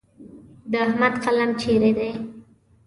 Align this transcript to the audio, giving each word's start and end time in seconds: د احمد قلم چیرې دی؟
د 0.71 0.73
احمد 0.85 1.13
قلم 1.23 1.49
چیرې 1.61 1.91
دی؟ 1.97 2.09